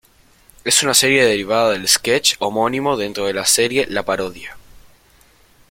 Es 0.63 0.81
una 0.81 0.95
serie 0.95 1.23
derivada 1.27 1.69
del 1.73 1.87
sketch 1.87 2.33
homónimo 2.39 2.97
dentro 2.97 3.27
de 3.27 3.33
la 3.35 3.45
serie 3.45 3.85
La 3.87 4.03
Parodia. 4.03 4.57